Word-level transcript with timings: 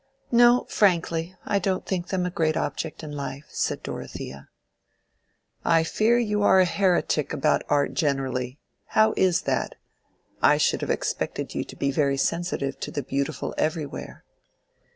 "No, 0.31 0.65
frankly, 0.67 1.35
I 1.45 1.59
don't 1.59 1.85
think 1.85 2.07
them 2.07 2.25
a 2.25 2.31
great 2.31 2.57
object 2.57 3.03
in 3.03 3.11
life," 3.11 3.45
said 3.49 3.83
Dorothea. 3.83 4.49
"I 5.63 5.83
fear 5.83 6.17
you 6.17 6.41
are 6.41 6.59
a 6.59 6.65
heretic 6.65 7.33
about 7.33 7.61
art 7.69 7.93
generally. 7.93 8.57
How 8.97 9.13
is 9.15 9.43
that? 9.43 9.75
I 10.41 10.57
should 10.57 10.81
have 10.81 10.89
expected 10.89 11.53
you 11.53 11.63
to 11.65 11.75
be 11.75 11.91
very 11.91 12.17
sensitive 12.17 12.79
to 12.79 12.89
the 12.89 13.03
beautiful 13.03 13.53
everywhere." 13.59 14.25